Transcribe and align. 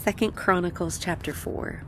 Second 0.00 0.36
Chronicles 0.36 0.96
chapter 0.96 1.34
4. 1.34 1.82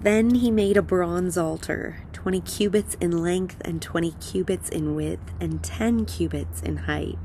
Then 0.00 0.36
he 0.36 0.50
made 0.50 0.78
a 0.78 0.82
bronze 0.82 1.36
altar, 1.36 1.98
20 2.14 2.40
cubits 2.40 2.94
in 3.02 3.22
length 3.22 3.58
and 3.60 3.82
20 3.82 4.12
cubits 4.12 4.70
in 4.70 4.94
width 4.94 5.34
and 5.38 5.62
10 5.62 6.06
cubits 6.06 6.62
in 6.62 6.78
height. 6.78 7.18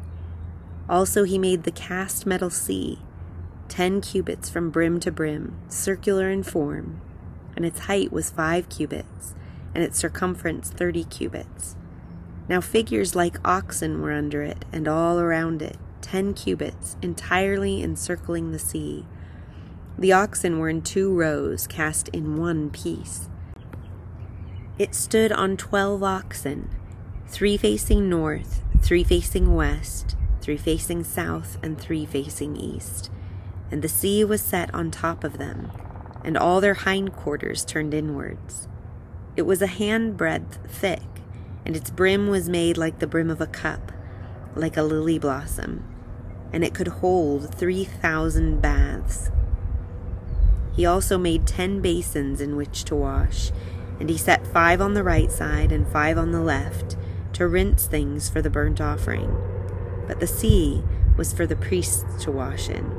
Also 0.90 1.24
he 1.24 1.40
made 1.40 1.64
the 1.64 1.72
cast 1.72 2.26
metal 2.26 2.50
sea, 2.50 3.00
10 3.70 4.02
cubits 4.02 4.50
from 4.50 4.72
brim 4.72 5.00
to 5.00 5.12
brim, 5.12 5.58
circular 5.70 6.30
in 6.30 6.44
form, 6.44 7.00
and 7.56 7.66
its 7.66 7.80
height 7.80 8.12
was 8.12 8.30
5 8.30 8.68
cubits, 8.68 9.36
and 9.74 9.86
its 9.86 9.98
circumference 9.98 10.70
30 10.70 11.06
cubits. 11.06 11.78
Now 12.50 12.60
figures 12.60 13.16
like 13.16 13.48
oxen 13.48 14.02
were 14.02 14.12
under 14.12 14.44
it, 14.44 14.66
and 14.74 14.86
all 14.86 15.18
around 15.18 15.62
it, 15.62 15.78
10 16.02 16.34
cubits, 16.34 16.98
entirely 17.02 17.82
encircling 17.82 18.52
the 18.52 18.60
sea 18.60 19.06
the 20.00 20.14
oxen 20.14 20.60
were 20.60 20.70
in 20.70 20.82
two 20.82 21.14
rows, 21.14 21.68
cast 21.68 22.08
in 22.10 22.38
one 22.38 22.70
piece. 22.70 23.30
It 24.78 24.96
stood 24.96 25.32
on 25.32 25.58
twelve 25.58 26.02
oxen, 26.04 26.70
three 27.28 27.58
facing 27.58 28.10
north, 28.10 28.64
three 28.82 29.04
facing 29.04 29.54
west, 29.54 30.16
three 30.40 30.56
facing 30.56 31.04
south, 31.04 31.58
and 31.62 31.78
three 31.78 32.06
facing 32.06 32.56
east. 32.56 33.12
And 33.70 33.82
the 33.82 33.90
sea 33.90 34.24
was 34.24 34.42
set 34.42 34.74
on 34.74 34.90
top 34.90 35.24
of 35.26 35.38
them, 35.38 35.70
and 36.24 36.38
all 36.38 36.62
their 36.62 36.76
hindquarters 36.76 37.66
turned 37.66 37.94
inwards. 37.94 38.70
It 39.36 39.42
was 39.42 39.62
a 39.62 39.68
handbreadth 39.68 40.66
thick, 40.68 41.04
and 41.66 41.76
its 41.76 41.92
brim 41.92 42.30
was 42.30 42.48
made 42.48 42.78
like 42.78 43.00
the 43.00 43.08
brim 43.08 43.30
of 43.30 43.42
a 43.42 43.48
cup, 43.48 43.92
like 44.56 44.78
a 44.78 44.84
lily 44.84 45.20
blossom, 45.20 45.84
and 46.54 46.64
it 46.64 46.74
could 46.74 46.88
hold 46.88 47.54
three 47.54 47.84
thousand 47.84 48.62
baths. 48.62 49.30
He 50.80 50.86
also 50.86 51.18
made 51.18 51.46
ten 51.46 51.82
basins 51.82 52.40
in 52.40 52.56
which 52.56 52.86
to 52.86 52.96
wash, 52.96 53.52
and 54.00 54.10
he 54.10 54.18
set 54.18 54.48
five 54.48 54.80
on 54.80 54.94
the 54.94 55.04
right 55.04 55.30
side 55.30 55.74
and 55.74 55.86
five 55.86 56.18
on 56.18 56.32
the 56.32 56.40
left 56.40 56.96
to 57.34 57.50
rinse 57.50 57.86
things 57.86 58.30
for 58.30 58.42
the 58.42 58.50
burnt 58.50 58.80
offering. 58.80 59.36
But 60.08 60.22
the 60.22 60.26
sea 60.26 60.82
was 61.18 61.34
for 61.34 61.46
the 61.46 61.58
priests 61.58 62.24
to 62.24 62.32
wash 62.32 62.70
in. 62.70 62.96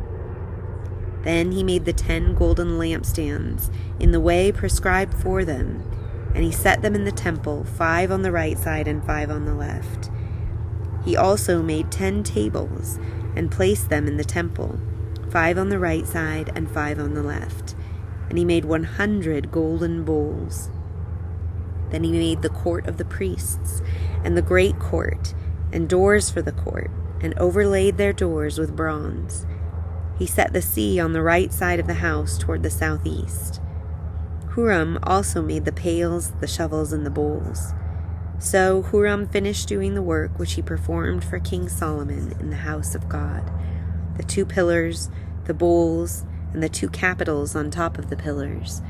Then 1.22 1.52
he 1.52 1.64
made 1.64 1.86
the 1.86 1.94
ten 1.94 2.34
golden 2.34 2.72
lampstands 2.78 3.72
in 3.98 4.10
the 4.10 4.20
way 4.20 4.52
prescribed 4.52 5.14
for 5.14 5.42
them, 5.42 5.82
and 6.34 6.44
he 6.44 6.52
set 6.52 6.82
them 6.82 6.94
in 6.94 7.06
the 7.06 7.10
temple, 7.10 7.64
five 7.64 8.12
on 8.12 8.20
the 8.20 8.30
right 8.30 8.58
side 8.58 8.88
and 8.88 9.02
five 9.02 9.30
on 9.30 9.46
the 9.46 9.54
left. 9.54 10.10
He 11.06 11.16
also 11.16 11.62
made 11.62 11.90
ten 11.90 12.24
tables 12.24 12.98
and 13.34 13.50
placed 13.50 13.88
them 13.88 14.06
in 14.06 14.18
the 14.18 14.22
temple 14.22 14.78
five 15.30 15.58
on 15.58 15.68
the 15.68 15.78
right 15.78 16.06
side 16.06 16.50
and 16.54 16.70
five 16.70 16.98
on 16.98 17.14
the 17.14 17.22
left. 17.22 17.74
And 18.28 18.38
he 18.38 18.44
made 18.44 18.64
one 18.64 18.84
hundred 18.84 19.50
golden 19.50 20.04
bowls. 20.04 20.70
Then 21.90 22.04
he 22.04 22.12
made 22.12 22.42
the 22.42 22.48
court 22.48 22.86
of 22.86 22.96
the 22.98 23.04
priests, 23.04 23.82
and 24.22 24.36
the 24.36 24.42
great 24.42 24.78
court, 24.78 25.34
and 25.72 25.88
doors 25.88 26.30
for 26.30 26.40
the 26.40 26.52
court, 26.52 26.90
and 27.20 27.36
overlaid 27.38 27.96
their 27.96 28.12
doors 28.12 28.58
with 28.58 28.76
bronze. 28.76 29.46
He 30.16 30.26
set 30.26 30.52
the 30.52 30.62
sea 30.62 31.00
on 31.00 31.12
the 31.12 31.22
right 31.22 31.52
side 31.52 31.80
of 31.80 31.88
the 31.88 31.94
house 31.94 32.38
toward 32.38 32.62
the 32.62 32.70
southeast. 32.70 33.60
Huram 34.50 34.98
also 35.02 35.42
made 35.42 35.64
the 35.64 35.72
pails, 35.72 36.32
the 36.40 36.46
shovels, 36.46 36.92
and 36.92 37.04
the 37.04 37.10
bowls. 37.10 37.72
So 38.38 38.82
Huram 38.84 39.30
finished 39.30 39.68
doing 39.68 39.94
the 39.94 40.02
work 40.02 40.38
which 40.38 40.54
he 40.54 40.62
performed 40.62 41.24
for 41.24 41.38
King 41.38 41.68
Solomon 41.68 42.36
in 42.38 42.50
the 42.50 42.56
house 42.56 42.94
of 42.94 43.08
God 43.08 43.50
the 44.16 44.22
two 44.22 44.44
pillars, 44.44 45.10
the 45.44 45.54
bowls, 45.54 46.24
and 46.52 46.62
the 46.62 46.68
two 46.68 46.88
capitals 46.88 47.54
on 47.54 47.70
top 47.70 47.98
of 47.98 48.10
the 48.10 48.16
pillars, 48.16 48.82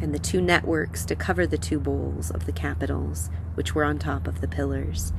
and 0.00 0.14
the 0.14 0.18
two 0.18 0.40
networks 0.40 1.04
to 1.04 1.16
cover 1.16 1.46
the 1.46 1.58
two 1.58 1.80
bowls 1.80 2.30
of 2.30 2.46
the 2.46 2.52
capitals, 2.52 3.30
which 3.54 3.74
were 3.74 3.84
on 3.84 3.98
top 3.98 4.26
of 4.26 4.40
the 4.40 4.48
pillars, 4.48 5.12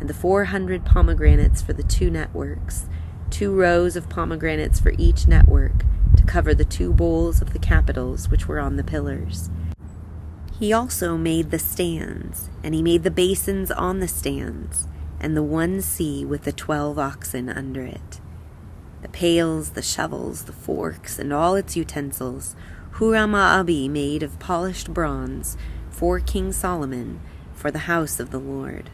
and 0.00 0.08
the 0.08 0.14
four 0.14 0.44
hundred 0.44 0.84
pomegranates 0.84 1.60
for 1.60 1.72
the 1.72 1.82
two 1.82 2.10
networks, 2.10 2.86
two 3.30 3.54
rows 3.54 3.96
of 3.96 4.08
pomegranates 4.08 4.80
for 4.80 4.92
each 4.96 5.26
network, 5.26 5.84
to 6.16 6.22
cover 6.22 6.54
the 6.54 6.64
two 6.64 6.92
bowls 6.92 7.42
of 7.42 7.52
the 7.52 7.58
capitals 7.58 8.28
which 8.28 8.46
were 8.46 8.60
on 8.60 8.76
the 8.76 8.84
pillars. 8.84 9.50
He 10.58 10.72
also 10.72 11.16
made 11.16 11.50
the 11.50 11.58
stands, 11.58 12.48
and 12.62 12.74
he 12.74 12.82
made 12.82 13.02
the 13.02 13.10
basins 13.10 13.70
on 13.70 13.98
the 13.98 14.08
stands, 14.08 14.86
and 15.20 15.36
the 15.36 15.42
one 15.42 15.80
sea 15.80 16.24
with 16.24 16.44
the 16.44 16.52
twelve 16.52 16.98
oxen 16.98 17.48
under 17.48 17.82
it 17.82 18.20
the 19.04 19.08
pails, 19.10 19.70
the 19.70 19.82
shovels, 19.82 20.44
the 20.44 20.52
forks, 20.52 21.18
and 21.18 21.30
all 21.30 21.56
its 21.56 21.76
utensils, 21.76 22.56
Huram-Abi 22.94 23.86
made 23.86 24.22
of 24.22 24.38
polished 24.38 24.94
bronze 24.94 25.58
for 25.90 26.18
King 26.20 26.52
Solomon 26.52 27.20
for 27.52 27.70
the 27.70 27.80
house 27.80 28.18
of 28.18 28.30
the 28.30 28.38
Lord. 28.38 28.88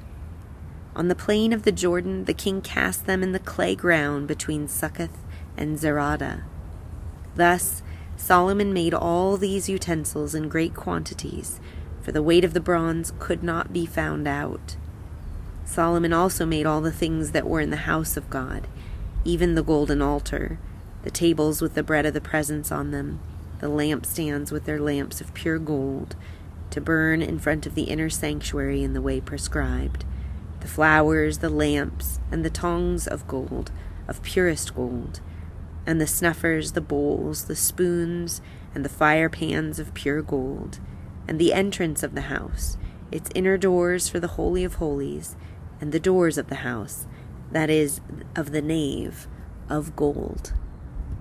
On 0.97 1.07
the 1.07 1.15
plain 1.15 1.53
of 1.53 1.63
the 1.63 1.71
Jordan 1.71 2.25
the 2.25 2.35
king 2.35 2.61
cast 2.61 3.07
them 3.07 3.23
in 3.23 3.31
the 3.31 3.39
clay 3.39 3.77
ground 3.77 4.27
between 4.27 4.67
Succoth 4.67 5.17
and 5.57 5.79
Zeredah. 5.79 6.43
Thus 7.37 7.81
Solomon 8.17 8.73
made 8.73 8.93
all 8.93 9.37
these 9.37 9.69
utensils 9.69 10.35
in 10.35 10.49
great 10.49 10.75
quantities, 10.75 11.61
for 12.03 12.11
the 12.11 12.23
weight 12.23 12.45
of 12.45 12.53
the 12.53 12.61
bronze 12.61 13.13
could 13.21 13.45
not 13.45 13.73
be 13.73 13.87
found 13.87 14.27
out. 14.27 14.75
Solomon 15.65 16.13
also 16.13 16.45
made 16.45 16.67
all 16.67 16.81
the 16.81 16.91
things 16.91 17.31
that 17.31 17.47
were 17.47 17.61
in 17.61 17.71
the 17.71 17.87
house 17.87 18.17
of 18.17 18.29
God, 18.29 18.67
even 19.25 19.55
the 19.55 19.63
golden 19.63 20.01
altar, 20.01 20.59
the 21.03 21.11
tables 21.11 21.61
with 21.61 21.75
the 21.75 21.83
bread 21.83 22.07
of 22.07 22.15
the 22.15 22.21
presence 22.21 22.71
on 22.73 22.91
them, 22.91 23.21
the 23.61 23.69
lampstands 23.69 24.51
with 24.51 24.65
their 24.65 24.81
lamps 24.81 25.21
of 25.21 25.35
pure 25.35 25.59
gold, 25.59 26.17
to 26.71 26.81
burn 26.81 27.21
in 27.21 27.39
front 27.39 27.67
of 27.67 27.75
the 27.75 27.85
inner 27.85 28.09
sanctuary 28.09 28.83
in 28.83 28.93
the 28.93 29.03
way 29.03 29.21
prescribed, 29.21 30.05
the 30.61 30.69
flowers, 30.69 31.39
the 31.39 31.49
lamps, 31.49 32.21
and 32.31 32.45
the 32.45 32.51
tongs 32.51 33.07
of 33.07 33.27
gold, 33.27 33.73
of 34.09 34.23
purest 34.23 34.75
gold, 34.75 35.21
and 35.87 36.01
the 36.01 36.07
snuffers, 36.07 36.73
the 36.73 36.81
bowls, 36.81 37.45
the 37.45 37.57
spoons, 37.57 38.41
and 38.75 38.85
the 38.85 38.91
fire 38.91 39.29
pans 39.29 39.79
of 39.79 39.95
pure 39.95 40.23
gold, 40.23 40.79
and 41.27 41.39
the 41.39 41.53
entrance 41.53 42.03
of 42.03 42.15
the 42.15 42.23
house, 42.23 42.77
its 43.11 43.31
inner 43.35 43.57
doors 43.57 44.09
for 44.09 44.21
the 44.21 44.29
Holy 44.29 44.65
of 44.65 44.75
Holies, 44.75 45.37
and 45.81 45.93
the 45.93 46.01
doors 46.01 46.39
of 46.39 46.49
the 46.49 46.57
house, 46.57 47.07
that 47.53 47.71
is, 47.71 48.01
of 48.37 48.53
the 48.53 48.63
nave, 48.63 49.27
of 49.69 49.97
gold. 49.97 50.53